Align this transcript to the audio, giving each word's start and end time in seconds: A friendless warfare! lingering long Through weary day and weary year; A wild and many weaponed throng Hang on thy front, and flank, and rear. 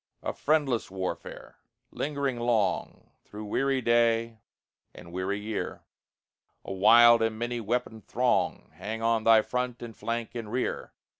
A 0.23 0.33
friendless 0.33 0.89
warfare! 0.89 1.59
lingering 1.91 2.39
long 2.39 3.11
Through 3.23 3.45
weary 3.45 3.81
day 3.83 4.39
and 4.95 5.11
weary 5.13 5.39
year; 5.39 5.83
A 6.65 6.73
wild 6.73 7.21
and 7.21 7.37
many 7.37 7.61
weaponed 7.61 8.07
throng 8.07 8.71
Hang 8.73 9.03
on 9.03 9.25
thy 9.25 9.43
front, 9.43 9.83
and 9.83 9.95
flank, 9.95 10.33
and 10.33 10.51
rear. 10.51 10.93